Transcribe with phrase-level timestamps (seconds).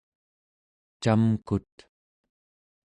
[1.03, 1.75] camkut